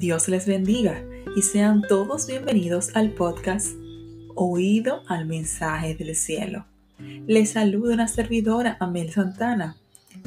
Dios 0.00 0.28
les 0.28 0.46
bendiga 0.46 1.04
y 1.36 1.42
sean 1.42 1.82
todos 1.82 2.26
bienvenidos 2.26 2.96
al 2.96 3.12
podcast 3.12 3.74
Oído 4.34 5.02
al 5.08 5.26
mensaje 5.26 5.94
del 5.94 6.16
cielo. 6.16 6.64
Les 7.26 7.50
saluda 7.50 7.92
una 7.92 8.08
servidora, 8.08 8.78
Amel 8.80 9.12
Santana. 9.12 9.76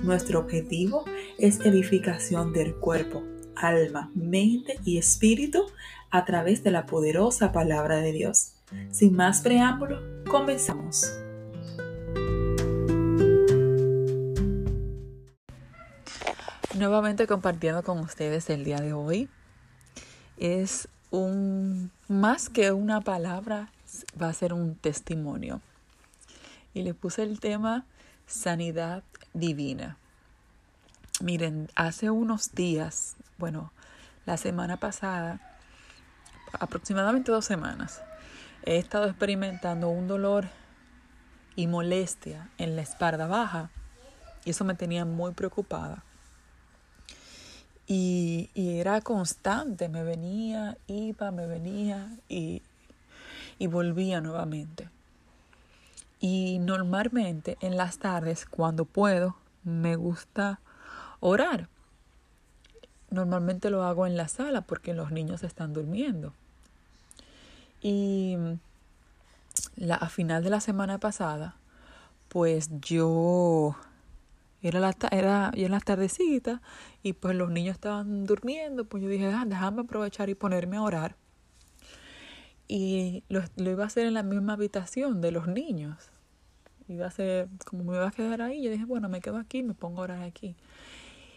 Nuestro 0.04 0.42
objetivo 0.42 1.06
es 1.40 1.60
edificación 1.62 2.54
del 2.54 2.76
cuerpo, 2.76 3.24
alma, 3.56 4.12
mente 4.14 4.78
y 4.86 5.00
espíritu 5.00 5.66
a 6.12 6.24
través 6.24 6.64
de 6.64 6.70
la 6.70 6.86
poderosa 6.86 7.52
palabra 7.52 7.98
de 7.98 8.12
Dios. 8.12 8.54
Sin 8.92 9.16
más 9.16 9.42
preámbulo, 9.42 10.00
comenzamos. 10.30 11.12
Nuevamente 16.78 17.26
compartiendo 17.26 17.82
con 17.82 17.98
ustedes 17.98 18.52
el 18.52 18.66
día 18.66 18.78
de 18.78 18.94
hoy 18.94 19.30
es 20.38 20.88
un, 21.12 21.92
más 22.08 22.50
que 22.50 22.72
una 22.72 23.02
palabra, 23.02 23.70
va 24.22 24.30
a 24.30 24.34
ser 24.34 24.54
un 24.54 24.76
testimonio. 24.76 25.62
Y 26.74 26.82
le 26.84 26.94
puse 26.94 27.24
el 27.24 27.40
tema 27.40 27.86
sanidad 28.26 29.04
divina. 29.34 29.98
Miren, 31.22 31.70
hace 31.76 32.10
unos 32.10 32.54
días, 32.54 33.16
bueno, 33.38 33.72
la 34.26 34.38
semana 34.38 34.78
pasada, 34.78 35.40
aproximadamente 36.60 37.32
dos 37.32 37.46
semanas, 37.46 38.02
he 38.66 38.78
estado 38.78 39.06
experimentando 39.06 39.90
un 39.90 40.08
dolor 40.08 40.48
y 41.56 41.68
molestia 41.68 42.50
en 42.58 42.76
la 42.76 42.82
espalda 42.82 43.28
baja 43.28 43.70
y 44.46 44.50
eso 44.50 44.64
me 44.66 44.76
tenía 44.76 45.06
muy 45.06 45.34
preocupada. 45.34 46.04
Y, 47.88 48.50
era 48.56 49.02
constante, 49.02 49.90
me 49.90 50.04
venía, 50.04 50.78
iba, 50.88 51.32
me 51.32 51.48
venía 51.48 52.18
y, 52.30 52.62
y 53.60 53.68
volvía 53.68 54.22
nuevamente. 54.22 54.90
Y 56.20 56.60
normalmente 56.60 57.58
en 57.60 57.76
las 57.76 57.98
tardes, 57.98 58.46
cuando 58.46 58.86
puedo, 58.86 59.36
me 59.64 59.96
gusta 59.96 60.60
orar. 61.20 61.68
Normalmente 63.10 63.70
lo 63.70 63.84
hago 63.84 64.08
en 64.08 64.16
la 64.16 64.28
sala 64.28 64.62
porque 64.62 64.94
los 64.94 65.12
niños 65.12 65.44
están 65.44 65.74
durmiendo. 65.74 66.34
Y 67.82 68.38
la, 69.76 69.96
a 69.96 70.10
final 70.10 70.44
de 70.44 70.50
la 70.50 70.62
semana 70.62 70.98
pasada, 70.98 71.56
pues 72.30 72.70
yo 72.82 73.76
era 74.64 74.80
la, 74.80 74.96
era 75.12 75.52
ya 75.56 75.66
en 75.66 75.72
las 75.72 75.84
tardecitas 75.84 76.62
y 77.02 77.14
pues 77.14 77.36
los 77.36 77.52
niños 77.52 77.76
estaban 77.76 78.26
durmiendo, 78.26 78.86
pues 78.86 79.04
yo 79.04 79.10
dije, 79.10 79.28
ah, 79.28 79.44
déjame 79.46 79.82
aprovechar 79.82 80.30
y 80.30 80.36
ponerme 80.36 80.78
a 80.78 80.82
orar. 80.82 81.16
Y 82.68 83.24
lo, 83.30 83.42
lo, 83.58 83.72
iba 83.72 83.84
a 83.84 83.88
hacer 83.88 84.08
en 84.08 84.14
la 84.14 84.24
misma 84.24 84.54
habitación 84.54 85.22
de 85.22 85.32
los 85.32 85.48
niños. 85.48 86.10
Iba 86.88 87.08
a 87.08 87.12
ser, 87.12 87.50
como 87.66 87.84
me 87.84 87.96
iba 87.96 88.08
a 88.08 88.12
quedar 88.12 88.42
ahí, 88.42 88.64
yo 88.64 88.72
dije, 88.72 88.86
bueno, 88.86 89.10
me 89.10 89.22
quedo 89.22 89.38
aquí, 89.38 89.64
me 89.64 89.74
pongo 89.74 90.02
a 90.02 90.04
orar 90.06 90.24
aquí. 90.24 90.56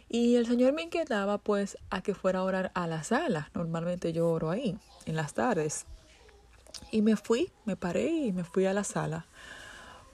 Y 0.08 0.36
el 0.36 0.46
Señor 0.46 0.72
me 0.72 0.82
inquietaba 0.82 1.38
pues 1.38 1.78
a 1.90 2.00
que 2.00 2.14
fuera 2.14 2.40
a 2.40 2.42
orar 2.44 2.70
a 2.74 2.86
la 2.86 3.02
sala. 3.02 3.50
Normalmente 3.54 4.12
yo 4.12 4.28
oro 4.28 4.50
ahí, 4.50 4.78
en 5.04 5.16
las 5.16 5.34
tardes. 5.34 5.84
Y 6.92 7.02
me 7.02 7.16
fui, 7.16 7.50
me 7.64 7.76
paré 7.76 8.08
y 8.08 8.32
me 8.32 8.44
fui 8.44 8.66
a 8.66 8.72
la 8.72 8.84
sala. 8.84 9.26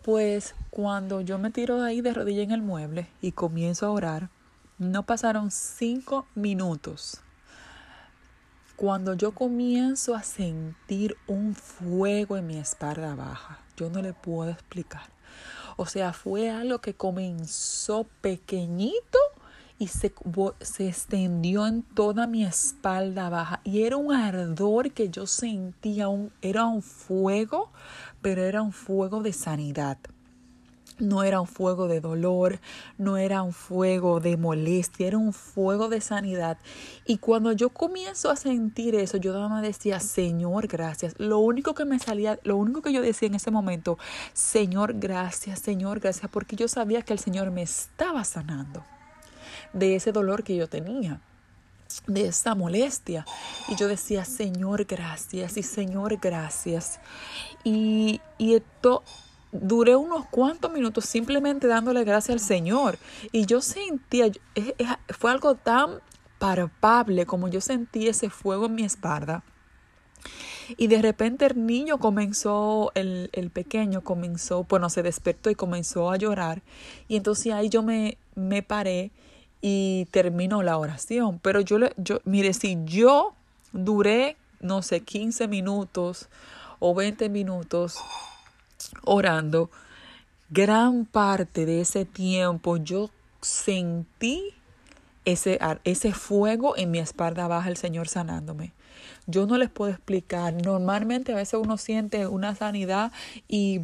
Pues 0.02 0.56
cuando 0.70 1.20
yo 1.20 1.38
me 1.38 1.50
tiro 1.50 1.80
de 1.80 1.88
ahí 1.88 2.00
de 2.00 2.12
rodilla 2.12 2.42
en 2.42 2.50
el 2.50 2.60
mueble 2.60 3.06
y 3.20 3.30
comienzo 3.30 3.86
a 3.86 3.90
orar, 3.90 4.30
no 4.78 5.04
pasaron 5.04 5.52
cinco 5.52 6.26
minutos. 6.34 7.20
Cuando 8.74 9.14
yo 9.14 9.30
comienzo 9.30 10.16
a 10.16 10.24
sentir 10.24 11.16
un 11.28 11.54
fuego 11.54 12.36
en 12.36 12.48
mi 12.48 12.58
espalda 12.58 13.14
baja, 13.14 13.60
yo 13.76 13.90
no 13.90 14.02
le 14.02 14.12
puedo 14.12 14.50
explicar. 14.50 15.04
O 15.76 15.86
sea, 15.86 16.12
fue 16.12 16.50
algo 16.50 16.80
que 16.80 16.94
comenzó 16.94 18.04
pequeñito 18.20 19.18
y 19.82 19.88
se, 19.88 20.14
se, 20.60 20.86
extendió 20.86 21.66
en 21.66 21.82
toda 21.82 22.28
mi 22.28 22.44
espalda 22.44 23.28
baja. 23.30 23.60
Y 23.64 23.82
era 23.82 23.96
un 23.96 24.14
ardor 24.14 24.92
que 24.92 25.10
yo 25.10 25.26
sentía, 25.26 26.06
un, 26.06 26.30
era 26.40 26.66
un 26.66 26.82
fuego, 26.82 27.72
pero 28.20 28.44
era 28.44 28.62
un 28.62 28.70
fuego 28.70 29.24
de 29.24 29.32
sanidad. 29.32 29.98
No 31.00 31.24
era 31.24 31.40
un 31.40 31.48
fuego 31.48 31.88
de 31.88 32.00
dolor, 32.00 32.60
no 32.96 33.16
era 33.16 33.42
un 33.42 33.52
fuego 33.52 34.20
de 34.20 34.36
molestia, 34.36 35.08
era 35.08 35.18
un 35.18 35.32
fuego 35.32 35.88
de 35.88 36.00
sanidad. 36.00 36.58
Y 37.04 37.18
cuando 37.18 37.50
yo 37.50 37.70
comienzo 37.70 38.30
a 38.30 38.36
sentir 38.36 38.94
eso, 38.94 39.16
yo 39.16 39.32
nada 39.32 39.48
más 39.48 39.62
decía, 39.62 39.98
Señor, 39.98 40.68
gracias. 40.68 41.16
Lo 41.18 41.40
único 41.40 41.74
que 41.74 41.84
me 41.84 41.98
salía, 41.98 42.38
lo 42.44 42.56
único 42.56 42.82
que 42.82 42.92
yo 42.92 43.02
decía 43.02 43.26
en 43.26 43.34
ese 43.34 43.50
momento, 43.50 43.98
Señor, 44.32 44.94
gracias, 45.00 45.58
Señor, 45.58 45.98
gracias, 45.98 46.30
porque 46.30 46.54
yo 46.54 46.68
sabía 46.68 47.02
que 47.02 47.14
el 47.14 47.18
Señor 47.18 47.50
me 47.50 47.62
estaba 47.62 48.22
sanando 48.22 48.84
de 49.72 49.96
ese 49.96 50.12
dolor 50.12 50.44
que 50.44 50.56
yo 50.56 50.68
tenía 50.68 51.20
de 52.06 52.28
esa 52.28 52.54
molestia. 52.54 53.26
Y 53.68 53.76
yo 53.76 53.88
decía, 53.88 54.24
Señor, 54.24 54.84
gracias 54.84 55.56
y 55.56 55.62
Señor, 55.62 56.16
gracias. 56.18 57.00
Y, 57.64 58.20
y 58.38 58.54
esto 58.54 59.02
duré 59.52 59.96
unos 59.96 60.26
cuantos 60.26 60.72
minutos 60.72 61.04
simplemente 61.04 61.66
dándole 61.66 62.04
gracias 62.04 62.34
al 62.34 62.40
Señor. 62.40 62.98
Y 63.30 63.46
yo 63.46 63.60
sentía, 63.60 64.30
fue 65.08 65.30
algo 65.30 65.54
tan 65.54 66.00
palpable 66.38 67.26
como 67.26 67.48
yo 67.48 67.60
sentí 67.60 68.08
ese 68.08 68.30
fuego 68.30 68.66
en 68.66 68.74
mi 68.74 68.84
espalda. 68.84 69.44
Y 70.76 70.86
de 70.86 71.02
repente 71.02 71.44
el 71.46 71.66
niño 71.66 71.98
comenzó, 71.98 72.92
el, 72.94 73.28
el, 73.32 73.50
pequeño 73.50 74.02
comenzó, 74.02 74.64
bueno, 74.64 74.88
se 74.88 75.02
despertó 75.02 75.50
y 75.50 75.54
comenzó 75.54 76.10
a 76.10 76.16
llorar. 76.16 76.62
Y 77.08 77.16
entonces 77.16 77.52
ahí 77.52 77.68
yo 77.68 77.82
me, 77.82 78.16
me 78.34 78.62
paré 78.62 79.10
y 79.62 80.06
terminó 80.10 80.62
la 80.62 80.76
oración. 80.76 81.38
Pero 81.38 81.60
yo, 81.60 81.78
yo, 81.96 82.20
mire, 82.24 82.52
si 82.52 82.76
yo 82.84 83.32
duré, 83.72 84.36
no 84.60 84.82
sé, 84.82 85.00
15 85.00 85.48
minutos 85.48 86.28
o 86.80 86.94
20 86.94 87.28
minutos 87.30 87.96
orando, 89.04 89.70
gran 90.50 91.06
parte 91.06 91.64
de 91.64 91.80
ese 91.80 92.04
tiempo 92.04 92.76
yo 92.76 93.08
sentí 93.40 94.52
ese, 95.24 95.60
ese 95.84 96.12
fuego 96.12 96.76
en 96.76 96.90
mi 96.90 96.98
espalda 96.98 97.46
baja, 97.46 97.68
el 97.68 97.76
Señor 97.76 98.08
sanándome. 98.08 98.72
Yo 99.26 99.46
no 99.46 99.56
les 99.56 99.70
puedo 99.70 99.92
explicar. 99.92 100.52
Normalmente 100.54 101.32
a 101.32 101.36
veces 101.36 101.60
uno 101.62 101.78
siente 101.78 102.26
una 102.26 102.56
sanidad 102.56 103.12
y 103.46 103.80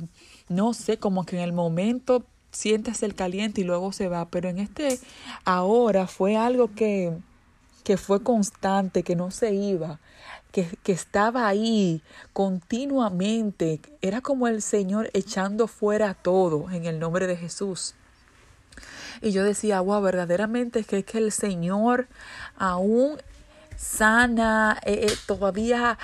no 0.49 0.75
sé, 0.75 0.99
como 0.99 1.25
que 1.25 1.37
en 1.37 1.43
el 1.43 1.53
momento 1.53 2.25
sientes 2.51 3.03
el 3.03 3.15
caliente 3.15 3.61
y 3.61 3.65
luego 3.65 3.93
se 3.93 4.09
va, 4.09 4.27
pero 4.27 4.49
en 4.49 4.59
este 4.59 4.99
ahora 5.45 6.07
fue 6.07 6.37
algo 6.37 6.75
que, 6.75 7.17
que 7.85 7.97
fue 7.97 8.23
constante, 8.23 9.03
que 9.03 9.17
no 9.17 9.31
se 9.31 9.55
iba, 9.55 10.01
que, 10.53 10.67
que 10.83 10.93
estaba 10.93 11.47
ahí 11.47 12.03
continuamente. 12.33 13.81
Era 14.03 14.21
como 14.21 14.49
el 14.49 14.63
Señor 14.63 15.11
echando 15.15 15.69
fuera 15.69 16.15
todo 16.15 16.71
en 16.71 16.87
el 16.87 16.99
nombre 16.99 17.27
de 17.27 17.37
Jesús. 17.37 17.95
Y 19.21 19.33
yo 19.33 19.45
decía, 19.45 19.81
wow, 19.81 20.01
verdaderamente 20.01 20.81
es 20.81 20.87
que, 20.87 20.99
es 20.99 21.05
que 21.05 21.19
el 21.19 21.33
Señor 21.33 22.09
aún 22.57 23.19
sana, 23.77 24.79
eh, 24.85 25.07
eh, 25.09 25.17
todavía 25.27 25.99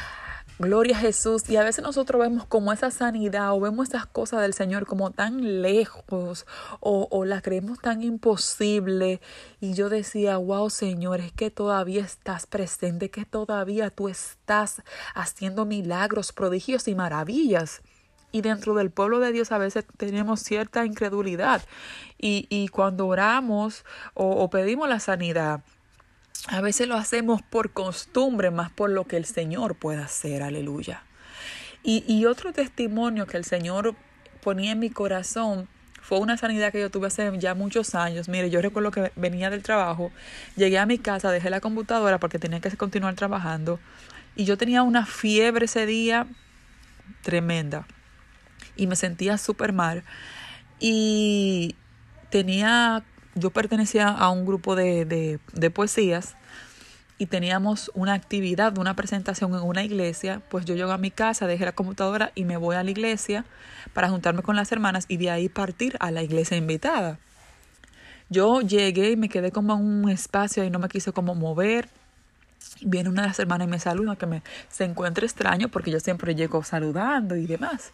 Gloria 0.59 0.97
a 0.97 1.00
Jesús. 1.00 1.50
Y 1.50 1.56
a 1.56 1.65
veces 1.65 1.82
nosotros 1.82 2.20
vemos 2.22 2.47
como 2.47 2.72
esa 2.72 2.92
sanidad 2.92 3.53
o 3.53 3.60
vemos 3.60 3.88
esas 3.88 4.06
cosas 4.06 4.41
del 4.42 4.55
Señor 4.55 4.87
como 4.87 5.11
tan 5.11 5.62
lejos 5.62 6.46
o, 6.79 7.08
o 7.11 7.25
las 7.25 7.43
creemos 7.43 7.81
tan 7.81 8.02
imposible. 8.02 9.20
Y 9.61 9.75
yo 9.75 9.88
decía, 9.88 10.37
wow 10.37 10.70
Señor, 10.70 11.20
es 11.20 11.32
que 11.32 11.50
todavía 11.50 12.02
estás 12.02 12.46
presente, 12.46 13.11
que 13.11 13.25
todavía 13.25 13.90
tú 13.90 14.08
estás 14.08 14.82
haciendo 15.14 15.67
milagros, 15.67 16.32
prodigios 16.32 16.87
y 16.87 16.94
maravillas. 16.94 17.82
Y 18.31 18.40
dentro 18.40 18.75
del 18.75 18.90
pueblo 18.90 19.19
de 19.19 19.32
Dios 19.32 19.50
a 19.50 19.58
veces 19.58 19.84
tenemos 19.96 20.40
cierta 20.40 20.84
incredulidad. 20.87 21.62
Y, 22.17 22.46
y 22.49 22.69
cuando 22.69 23.08
oramos 23.08 23.84
o, 24.14 24.29
o 24.31 24.50
pedimos 24.50 24.88
la 24.88 25.00
sanidad, 25.00 25.64
a 26.48 26.60
veces 26.60 26.88
lo 26.88 26.96
hacemos 26.96 27.42
por 27.42 27.72
costumbre, 27.72 28.50
más 28.50 28.70
por 28.70 28.90
lo 28.90 29.06
que 29.06 29.16
el 29.16 29.25
Señor 29.25 29.75
puede 29.76 30.02
hacer, 30.02 30.42
aleluya. 30.42 31.02
Y, 31.86 32.25
otro 32.25 32.54
testimonio 32.54 33.26
que 33.26 33.36
el 33.36 33.44
Señor 33.44 33.94
ponía 34.42 34.72
en 34.72 34.78
mi 34.78 34.88
corazón 34.88 35.69
fue 36.00 36.19
una 36.19 36.38
sanidad 36.38 36.72
que 36.72 36.81
yo 36.81 36.90
tuve 36.90 37.08
hace 37.08 37.31
ya 37.38 37.54
muchos 37.54 37.94
años. 37.94 38.26
Mire, 38.26 38.48
yo 38.48 38.62
recuerdo 38.62 38.90
que 38.90 39.12
venía 39.16 39.50
del 39.50 39.62
trabajo, 39.62 40.10
llegué 40.56 40.78
a 40.78 40.86
mi 40.86 40.96
casa, 40.96 41.31
dejé 41.31 41.50
la 41.50 41.60
computadora 41.60 42.19
porque 42.19 42.38
tenía 42.38 42.60
que 42.60 42.75
continuar 42.76 43.14
trabajando 43.16 43.81
y 44.34 44.46
yo 44.46 44.56
tenía 44.56 44.82
una 44.82 45.04
fiebre 45.04 45.66
ese 45.66 45.84
día 45.84 46.26
tremenda 47.22 47.86
y 48.76 48.86
me 48.86 48.96
sentía 48.96 49.36
súper 49.36 49.75
mal 49.75 50.04
y 50.81 51.76
tenía 52.31 53.04
yo 53.34 53.50
pertenecía 53.50 54.08
a 54.08 54.31
un 54.31 54.46
grupo 54.46 54.76
de, 54.76 55.04
de, 55.04 55.38
de 55.52 55.70
poesías 55.70 56.36
y 57.19 57.26
teníamos 57.26 57.90
una 57.94 58.14
actividad, 58.14 58.76
una 58.78 58.94
presentación 58.94 59.54
en 59.54 59.60
una 59.60 59.84
iglesia, 59.84 60.42
pues 60.48 60.64
yo 60.64 60.75
llego 60.75 60.90
a 60.90 60.98
mi 60.98 61.10
casa, 61.10 61.46
dejé 61.46 61.64
la 61.64 61.72
computadora 61.72 62.32
y 62.34 62.44
me 62.44 62.56
voy 62.56 62.76
a 62.76 62.82
la 62.82 62.90
iglesia 62.90 63.44
para 63.92 64.08
juntarme 64.08 64.42
con 64.42 64.56
las 64.56 64.72
hermanas 64.72 65.04
y 65.08 65.16
de 65.16 65.31
ahí 65.31 65.48
partir 65.48 65.96
a 66.00 66.10
la 66.10 66.22
iglesia 66.22 66.56
invitada. 66.56 67.19
Yo 68.31 68.62
llegué 68.62 69.12
y 69.12 69.16
me 69.16 69.28
quedé 69.28 69.52
como 69.52 69.75
en 69.75 69.81
un 69.81 70.10
espacio 70.10 70.64
y 70.64 70.70
no 70.70 70.78
me 70.78 70.88
quise 70.88 71.12
como 71.12 71.34
mover. 71.34 71.88
Viene 72.81 73.08
una 73.08 73.22
de 73.22 73.28
las 73.28 73.38
hermanas 73.38 73.69
y 73.69 73.70
me 73.70 73.78
saluda, 73.78 74.16
que 74.16 74.26
me 74.26 74.42
se 74.69 74.84
encuentra 74.84 75.25
extraño 75.25 75.69
porque 75.69 75.90
yo 75.90 76.00
siempre 76.00 76.34
llego 76.34 76.64
saludando 76.64 77.36
y 77.36 77.46
demás. 77.46 77.92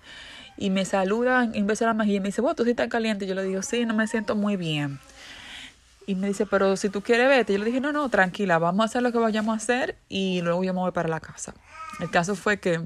Y 0.56 0.70
me 0.70 0.84
saludan 0.84 1.52
en 1.54 1.66
vez 1.66 1.80
de 1.80 1.86
la 1.86 1.94
magia 1.94 2.14
y 2.14 2.20
me 2.20 2.28
dice, 2.28 2.40
bueno, 2.40 2.54
tú 2.54 2.64
sí 2.64 2.70
estás 2.70 2.88
caliente. 2.88 3.26
Yo 3.26 3.34
le 3.34 3.42
digo, 3.42 3.62
sí, 3.62 3.84
no 3.84 3.94
me 3.94 4.06
siento 4.06 4.36
muy 4.36 4.56
bien. 4.56 4.98
Y 6.10 6.16
me 6.16 6.26
dice, 6.26 6.44
pero 6.44 6.76
si 6.76 6.88
tú 6.88 7.02
quieres 7.02 7.28
vete. 7.28 7.52
Yo 7.52 7.60
le 7.60 7.66
dije, 7.66 7.80
no, 7.80 7.92
no, 7.92 8.08
tranquila, 8.08 8.58
vamos 8.58 8.80
a 8.80 8.84
hacer 8.86 9.00
lo 9.00 9.12
que 9.12 9.18
vayamos 9.18 9.54
a 9.54 9.56
hacer 9.58 9.96
y 10.08 10.40
luego 10.40 10.64
yo 10.64 10.74
me 10.74 10.80
voy 10.80 10.90
para 10.90 11.08
la 11.08 11.20
casa. 11.20 11.54
El 12.00 12.10
caso 12.10 12.34
fue 12.34 12.58
que 12.58 12.84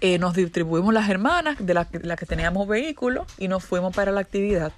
eh, 0.00 0.18
nos 0.20 0.34
distribuimos 0.34 0.94
las 0.94 1.10
hermanas 1.10 1.56
de 1.58 1.74
las 1.74 1.88
la 2.04 2.14
que 2.14 2.26
teníamos 2.26 2.68
vehículo 2.68 3.26
y 3.38 3.48
nos 3.48 3.64
fuimos 3.64 3.92
para 3.92 4.12
la 4.12 4.20
actividad. 4.20 4.70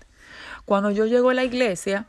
Cuando 0.64 0.91
yo 0.91 1.05
llego 1.05 1.29
a 1.29 1.35
la 1.35 1.44
iglesia, 1.44 2.06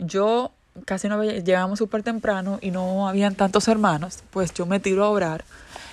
yo 0.00 0.50
casi 0.84 1.08
no 1.08 1.22
llegamos 1.22 1.78
súper 1.78 2.02
temprano 2.02 2.58
y 2.60 2.72
no 2.72 3.08
habían 3.08 3.36
tantos 3.36 3.68
hermanos, 3.68 4.24
pues 4.30 4.52
yo 4.52 4.66
me 4.66 4.80
tiro 4.80 5.04
a 5.04 5.10
orar 5.10 5.44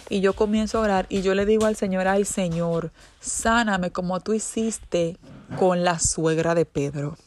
y 0.10 0.22
yo 0.22 0.34
comienzo 0.34 0.80
a 0.80 0.82
orar 0.82 1.06
y 1.10 1.22
yo 1.22 1.36
le 1.36 1.46
digo 1.46 1.68
al 1.68 1.76
Señor, 1.76 2.08
ay 2.08 2.26
Señor, 2.26 2.90
sáname 3.22 3.92
como 3.92 4.20
tú 4.20 4.34
hiciste 4.34 5.18
con 5.60 5.84
la 5.84 6.00
suegra 6.00 6.56
de 6.56 6.66
Pedro. 6.66 7.18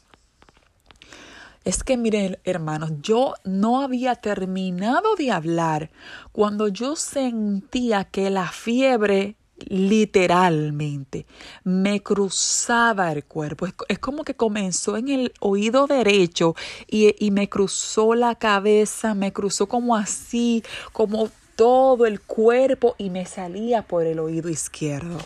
Es 1.64 1.84
que 1.84 1.96
miren, 1.96 2.38
hermanos, 2.44 2.90
yo 3.02 3.34
no 3.44 3.82
había 3.82 4.14
terminado 4.14 5.14
de 5.16 5.30
hablar 5.30 5.90
cuando 6.32 6.68
yo 6.68 6.96
sentía 6.96 8.04
que 8.04 8.30
la 8.30 8.48
fiebre 8.48 9.36
literalmente 9.66 11.26
me 11.64 12.02
cruzaba 12.02 13.12
el 13.12 13.24
cuerpo. 13.24 13.66
Es, 13.88 13.98
como 13.98 14.24
que 14.24 14.34
comenzó 14.34 14.96
en 14.96 15.08
el 15.08 15.32
oído 15.40 15.86
derecho 15.86 16.54
y, 16.86 17.14
y 17.18 17.30
me 17.30 17.50
cruzó 17.50 18.14
la 18.14 18.36
cabeza, 18.36 19.14
me 19.14 19.32
cruzó 19.32 19.66
como 19.66 19.96
así, 19.96 20.64
como 20.92 21.28
todo 21.56 22.06
el 22.06 22.22
cuerpo 22.22 22.94
y 22.96 23.10
me 23.10 23.26
salía 23.26 23.82
por 23.82 24.06
el 24.06 24.18
oído 24.18 24.48
izquierdo. 24.48 25.18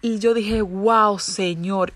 Y 0.00 0.20
yo 0.20 0.32
dije, 0.32 0.62
wow, 0.62 1.18
Señor, 1.18 1.92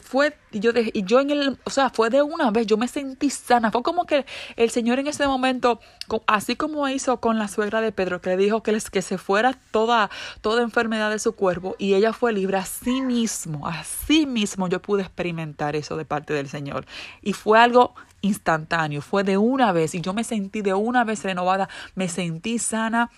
fue, 0.00 0.36
yo, 0.52 0.72
de, 0.72 0.90
yo 0.94 1.20
en 1.20 1.30
el, 1.30 1.58
o 1.64 1.70
sea, 1.70 1.90
fue 1.90 2.08
de 2.08 2.22
una 2.22 2.50
vez, 2.50 2.66
yo 2.66 2.76
me 2.76 2.88
sentí 2.88 3.30
sana, 3.30 3.70
fue 3.70 3.82
como 3.82 4.06
que 4.06 4.24
el 4.56 4.70
Señor 4.70 4.98
en 4.98 5.06
ese 5.06 5.26
momento, 5.26 5.80
así 6.26 6.56
como 6.56 6.88
hizo 6.88 7.18
con 7.20 7.38
la 7.38 7.48
suegra 7.48 7.80
de 7.80 7.92
Pedro, 7.92 8.20
que 8.20 8.30
le 8.30 8.36
dijo 8.36 8.62
que, 8.62 8.78
que 8.90 9.02
se 9.02 9.18
fuera 9.18 9.58
toda, 9.70 10.10
toda 10.40 10.62
enfermedad 10.62 11.10
de 11.10 11.18
su 11.18 11.34
cuerpo 11.34 11.76
y 11.78 11.94
ella 11.94 12.12
fue 12.12 12.32
libre, 12.32 12.56
así 12.56 13.02
mismo, 13.02 13.66
así 13.68 14.26
mismo 14.26 14.68
yo 14.68 14.80
pude 14.80 15.02
experimentar 15.02 15.76
eso 15.76 15.96
de 15.96 16.04
parte 16.04 16.32
del 16.32 16.48
Señor. 16.48 16.86
Y 17.20 17.34
fue 17.34 17.58
algo 17.58 17.94
instantáneo, 18.22 19.02
fue 19.02 19.24
de 19.24 19.36
una 19.36 19.72
vez 19.72 19.94
y 19.94 20.00
yo 20.00 20.14
me 20.14 20.24
sentí 20.24 20.62
de 20.62 20.72
una 20.72 21.04
vez 21.04 21.22
renovada, 21.22 21.68
me 21.94 22.08
sentí 22.08 22.58
sana 22.58 23.10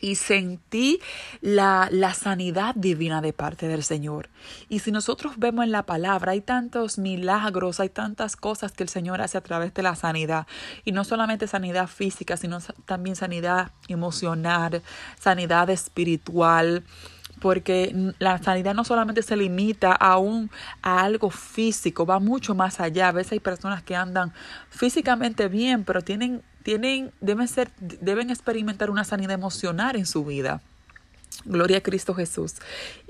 y 0.00 0.14
sentí 0.14 1.00
la, 1.40 1.88
la, 1.90 2.14
sanidad 2.14 2.74
divina 2.74 3.20
de 3.20 3.32
parte 3.32 3.68
del 3.68 3.82
Señor. 3.84 4.30
Y 4.68 4.78
si 4.78 4.92
nosotros 4.92 5.34
vemos 5.36 5.64
en 5.64 5.72
la 5.72 5.84
palabra, 5.84 6.32
hay 6.32 6.40
tantos 6.40 6.98
milagros, 6.98 7.80
hay 7.80 7.90
tantas 7.90 8.36
cosas 8.36 8.72
que 8.72 8.82
el 8.82 8.88
Señor 8.88 9.20
hace 9.20 9.36
a 9.36 9.42
través 9.42 9.74
de 9.74 9.82
la 9.82 9.94
sanidad. 9.94 10.46
Y 10.84 10.92
no 10.92 11.04
solamente 11.04 11.46
sanidad 11.46 11.86
física, 11.86 12.36
sino 12.36 12.60
también 12.86 13.14
sanidad 13.14 13.72
emocional, 13.88 14.82
sanidad 15.18 15.68
espiritual 15.68 16.84
porque 17.40 18.12
la 18.18 18.42
sanidad 18.42 18.74
no 18.74 18.84
solamente 18.84 19.22
se 19.22 19.36
limita 19.36 19.96
a, 19.98 20.18
a 20.82 21.00
algo 21.00 21.30
físico, 21.30 22.06
va 22.06 22.20
mucho 22.20 22.54
más 22.54 22.80
allá. 22.80 23.08
A 23.08 23.12
veces 23.12 23.32
hay 23.32 23.40
personas 23.40 23.82
que 23.82 23.96
andan 23.96 24.32
físicamente 24.70 25.48
bien, 25.48 25.84
pero 25.84 26.02
tienen 26.02 26.42
tienen, 26.62 27.12
deben, 27.20 27.48
ser, 27.48 27.70
deben 27.78 28.30
experimentar 28.30 28.90
una 28.90 29.04
sanidad 29.04 29.32
emocional 29.32 29.96
en 29.96 30.06
su 30.06 30.24
vida. 30.24 30.60
Gloria 31.44 31.78
a 31.78 31.80
Cristo 31.80 32.14
Jesús. 32.14 32.56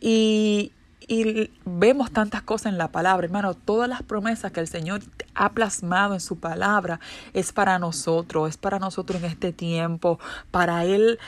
Y, 0.01 0.73
y 1.09 1.51
vemos 1.65 2.13
tantas 2.13 2.43
cosas 2.43 2.73
en 2.73 2.79
la 2.79 2.89
palabra, 2.89 3.25
hermano. 3.25 3.55
Todas 3.55 3.89
las 3.89 4.03
promesas 4.03 4.53
que 4.53 4.61
el 4.61 4.69
Señor 4.69 5.03
ha 5.35 5.51
plasmado 5.51 6.15
en 6.15 6.21
su 6.21 6.39
palabra 6.39 7.01
es 7.33 7.53
para 7.53 7.79
nosotros, 7.79 8.51
es 8.51 8.57
para 8.57 8.79
nosotros 8.79 9.23
en 9.23 9.31
este 9.31 9.53
tiempo, 9.53 10.21
para 10.51 10.85
Él 10.85 11.19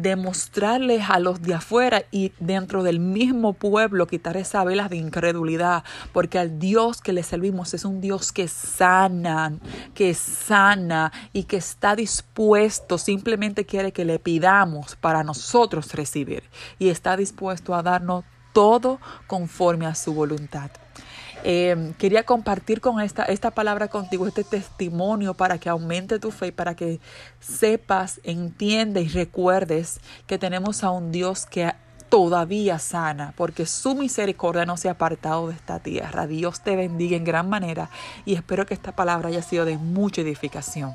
demostrarles 0.00 1.08
a 1.08 1.18
los 1.18 1.42
de 1.42 1.54
afuera 1.54 2.02
y 2.10 2.32
dentro 2.40 2.82
del 2.82 3.00
mismo 3.00 3.52
pueblo 3.52 4.06
quitar 4.06 4.36
esa 4.36 4.64
vela 4.64 4.88
de 4.88 4.96
incredulidad, 4.96 5.84
porque 6.12 6.38
al 6.38 6.58
Dios 6.58 7.00
que 7.00 7.12
le 7.12 7.22
servimos 7.22 7.74
es 7.74 7.84
un 7.84 8.00
Dios 8.00 8.32
que 8.32 8.48
sana, 8.48 9.52
que 9.94 10.14
sana 10.14 11.12
y 11.32 11.44
que 11.44 11.56
está 11.56 11.96
dispuesto, 11.96 12.98
simplemente 12.98 13.66
quiere 13.66 13.92
que 13.92 14.04
le 14.04 14.18
pidamos 14.18 14.96
para 14.96 15.22
nosotros 15.22 15.92
recibir 15.92 16.44
y 16.78 16.88
está 16.88 17.16
dispuesto 17.16 17.74
a 17.74 17.82
darnos 17.82 18.24
todo 18.52 19.00
conforme 19.26 19.86
a 19.86 19.94
su 19.94 20.12
voluntad. 20.12 20.70
Eh, 21.44 21.92
quería 21.98 22.24
compartir 22.24 22.80
con 22.80 23.00
esta, 23.00 23.24
esta 23.24 23.50
palabra 23.50 23.88
contigo, 23.88 24.26
este 24.26 24.44
testimonio 24.44 25.34
para 25.34 25.58
que 25.58 25.68
aumente 25.68 26.18
tu 26.18 26.30
fe, 26.30 26.52
para 26.52 26.74
que 26.74 27.00
sepas, 27.40 28.20
entiendas 28.24 29.04
y 29.04 29.08
recuerdes 29.08 30.00
que 30.26 30.38
tenemos 30.38 30.84
a 30.84 30.90
un 30.90 31.12
Dios 31.12 31.46
que 31.46 31.72
todavía 32.10 32.78
sana, 32.78 33.32
porque 33.36 33.64
su 33.64 33.94
misericordia 33.94 34.66
no 34.66 34.76
se 34.76 34.88
ha 34.88 34.92
apartado 34.92 35.48
de 35.48 35.54
esta 35.54 35.78
tierra. 35.78 36.26
Dios 36.26 36.60
te 36.60 36.76
bendiga 36.76 37.16
en 37.16 37.24
gran 37.24 37.48
manera 37.48 37.88
y 38.26 38.34
espero 38.34 38.66
que 38.66 38.74
esta 38.74 38.92
palabra 38.92 39.28
haya 39.28 39.42
sido 39.42 39.64
de 39.64 39.78
mucha 39.78 40.20
edificación. 40.20 40.94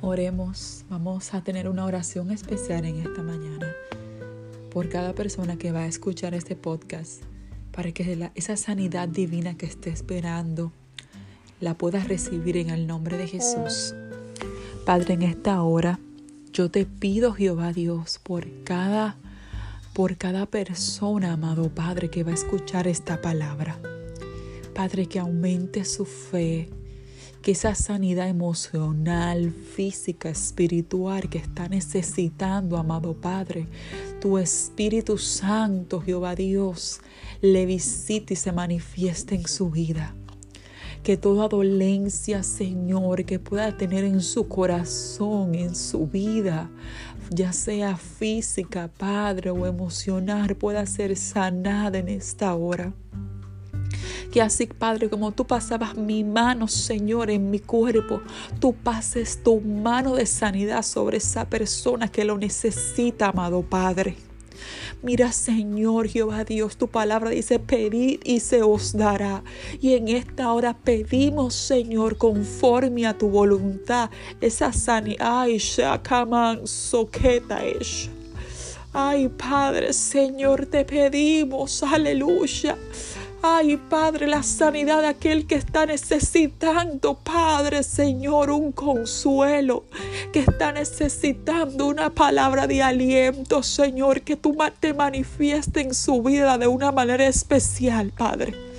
Oremos, 0.00 0.79
vamos 1.04 1.32
a 1.32 1.42
tener 1.42 1.68
una 1.68 1.86
oración 1.86 2.30
especial 2.30 2.84
en 2.84 2.96
esta 2.96 3.22
mañana 3.22 3.72
por 4.70 4.88
cada 4.88 5.14
persona 5.14 5.56
que 5.56 5.72
va 5.72 5.80
a 5.80 5.86
escuchar 5.86 6.34
este 6.34 6.56
podcast, 6.56 7.22
para 7.72 7.90
que 7.92 8.30
esa 8.34 8.56
sanidad 8.56 9.08
divina 9.08 9.56
que 9.56 9.66
esté 9.66 9.90
esperando 9.90 10.72
la 11.58 11.74
puedas 11.74 12.06
recibir 12.06 12.56
en 12.58 12.70
el 12.70 12.86
nombre 12.86 13.16
de 13.16 13.26
Jesús. 13.26 13.94
Padre, 14.84 15.14
en 15.14 15.22
esta 15.22 15.62
hora 15.62 15.98
yo 16.52 16.70
te 16.70 16.84
pido, 16.84 17.32
Jehová 17.32 17.72
Dios, 17.72 18.20
por 18.22 18.46
cada 18.64 19.16
por 19.94 20.16
cada 20.16 20.46
persona, 20.46 21.32
amado 21.32 21.68
Padre, 21.74 22.10
que 22.10 22.24
va 22.24 22.30
a 22.30 22.34
escuchar 22.34 22.86
esta 22.86 23.20
palabra. 23.20 23.78
Padre, 24.74 25.06
que 25.06 25.18
aumente 25.18 25.84
su 25.84 26.04
fe, 26.04 26.70
que 27.42 27.52
esa 27.52 27.74
sanidad 27.74 28.28
emocional, 28.28 29.50
física, 29.50 30.28
espiritual 30.28 31.30
que 31.30 31.38
está 31.38 31.68
necesitando, 31.68 32.76
amado 32.76 33.14
Padre, 33.14 33.66
tu 34.20 34.36
Espíritu 34.36 35.16
Santo, 35.16 36.00
Jehová 36.00 36.34
Dios, 36.34 37.00
le 37.40 37.64
visite 37.64 38.34
y 38.34 38.36
se 38.36 38.52
manifieste 38.52 39.34
en 39.34 39.48
su 39.48 39.70
vida. 39.70 40.14
Que 41.02 41.16
toda 41.16 41.48
dolencia, 41.48 42.42
Señor, 42.42 43.24
que 43.24 43.38
pueda 43.38 43.74
tener 43.74 44.04
en 44.04 44.20
su 44.20 44.46
corazón, 44.48 45.54
en 45.54 45.74
su 45.74 46.06
vida, 46.06 46.70
ya 47.30 47.54
sea 47.54 47.96
física, 47.96 48.90
Padre, 48.98 49.48
o 49.48 49.66
emocional, 49.66 50.56
pueda 50.56 50.84
ser 50.84 51.16
sanada 51.16 51.98
en 51.98 52.10
esta 52.10 52.54
hora. 52.54 52.92
Que 54.30 54.40
así, 54.40 54.66
Padre, 54.66 55.10
como 55.10 55.32
tú 55.32 55.46
pasabas 55.46 55.96
mi 55.96 56.22
mano, 56.22 56.68
Señor, 56.68 57.30
en 57.30 57.50
mi 57.50 57.58
cuerpo, 57.58 58.22
tú 58.60 58.74
pases 58.74 59.42
tu 59.42 59.60
mano 59.60 60.14
de 60.14 60.26
sanidad 60.26 60.82
sobre 60.82 61.16
esa 61.16 61.48
persona 61.48 62.08
que 62.08 62.24
lo 62.24 62.38
necesita, 62.38 63.28
amado 63.28 63.62
Padre. 63.62 64.16
Mira, 65.02 65.32
Señor 65.32 66.08
Jehová 66.08 66.44
Dios, 66.44 66.76
tu 66.76 66.88
palabra 66.88 67.30
dice, 67.30 67.58
pedid 67.58 68.20
y 68.22 68.40
se 68.40 68.62
os 68.62 68.92
dará. 68.92 69.42
Y 69.80 69.94
en 69.94 70.08
esta 70.08 70.52
hora 70.52 70.76
pedimos, 70.76 71.54
Señor, 71.54 72.18
conforme 72.18 73.06
a 73.06 73.16
tu 73.16 73.30
voluntad, 73.30 74.10
esa 74.40 74.72
sanidad. 74.72 75.46
Ay, 78.92 79.28
Padre, 79.28 79.92
Señor, 79.92 80.66
te 80.66 80.84
pedimos, 80.84 81.82
aleluya. 81.82 82.76
Ay, 83.42 83.78
Padre, 83.78 84.26
la 84.26 84.42
sanidad 84.42 85.00
de 85.00 85.08
aquel 85.08 85.46
que 85.46 85.54
está 85.54 85.86
necesitando, 85.86 87.14
Padre, 87.14 87.82
Señor, 87.82 88.50
un 88.50 88.70
consuelo. 88.70 89.84
que 90.32 90.40
está 90.40 90.72
necesitando 90.72 91.86
una 91.86 92.10
palabra 92.10 92.66
de 92.66 92.82
aliento, 92.82 93.62
Señor, 93.62 94.20
que 94.20 94.36
tú 94.36 94.56
te 94.78 94.92
manifiestes 94.92 95.86
en 95.86 95.94
su 95.94 96.22
vida 96.22 96.58
de 96.58 96.66
una 96.66 96.92
manera 96.92 97.26
especial, 97.26 98.12
Padre. 98.16 98.69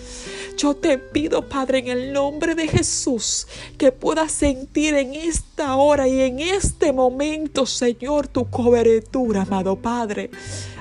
Yo 0.62 0.76
te 0.76 1.00
pido, 1.00 1.50
Padre, 1.50 1.80
en 1.80 1.88
el 1.88 2.14
nombre 2.14 2.54
de 2.54 2.68
Jesús, 2.68 3.48
que 3.80 3.92
puedas 3.92 4.32
sentir 4.32 4.94
en 4.94 5.16
esta 5.16 5.76
hora 5.76 6.08
y 6.08 6.22
en 6.22 6.40
este 6.40 6.94
momento, 6.94 7.66
Señor, 7.66 8.28
tu 8.28 8.48
cobertura, 8.48 9.42
amado 9.42 9.76
Padre. 9.76 10.30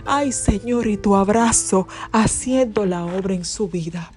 Ay, 0.04 0.32
Señor, 0.32 0.86
y 0.86 0.98
tu 0.98 1.16
abrazo 1.16 1.88
haciendo 2.12 2.84
la 2.84 3.06
obra 3.06 3.32
en 3.32 3.46
su 3.46 3.68
vida. 3.68 4.12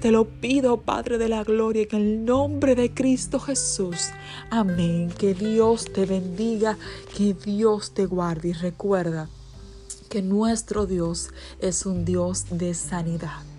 Te 0.00 0.10
lo 0.10 0.26
pido, 0.26 0.82
Padre 0.82 1.16
de 1.16 1.30
la 1.30 1.44
Gloria, 1.44 1.86
en 1.90 1.96
el 1.96 2.24
nombre 2.26 2.74
de 2.74 2.92
Cristo 2.92 3.40
Jesús. 3.40 4.10
Amén. 4.50 5.10
Que 5.16 5.32
Dios 5.32 5.86
te 5.90 6.04
bendiga, 6.04 6.76
que 7.16 7.32
Dios 7.32 7.94
te 7.94 8.04
guarde. 8.04 8.48
Y 8.48 8.52
recuerda 8.52 9.30
que 10.10 10.20
nuestro 10.20 10.84
Dios 10.84 11.30
es 11.58 11.86
un 11.86 12.04
Dios 12.04 12.44
de 12.50 12.74
sanidad. 12.74 13.49